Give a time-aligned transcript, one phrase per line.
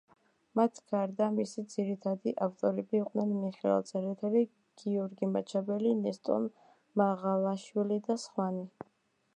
[0.59, 4.43] მათ გარდა, მისი ძირითადი ავტორები იყვნენ მიხეილ წერეთელი,
[4.85, 6.51] გიორგი მაჩაბელი, ნესტორ
[7.05, 8.69] მაღალაშვილი და სხვანი.